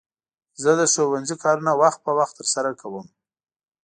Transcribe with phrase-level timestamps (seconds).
[0.61, 3.07] زه د ښوونځي کارونه وخت په وخت ترسره کوم.